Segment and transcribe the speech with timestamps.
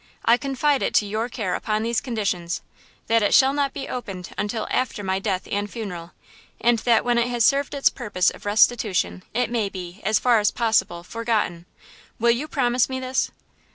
[0.25, 4.65] I confide it to your care upon these conditions–that it shall not be opened until
[4.71, 6.13] after my death and funeral,
[6.59, 10.39] and that, when it has served its purpose of restitution, it may be, as far
[10.39, 11.67] as possible, forgotten.
[12.17, 13.29] Will you promise me this?"